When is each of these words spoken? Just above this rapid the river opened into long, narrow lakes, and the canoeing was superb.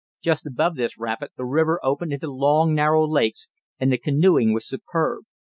Just 0.19 0.47
above 0.47 0.77
this 0.77 0.97
rapid 0.97 1.29
the 1.37 1.45
river 1.45 1.79
opened 1.83 2.11
into 2.11 2.25
long, 2.33 2.73
narrow 2.73 3.05
lakes, 3.07 3.49
and 3.79 3.93
the 3.93 3.99
canoeing 3.99 4.51
was 4.51 4.65
superb. 4.67 5.25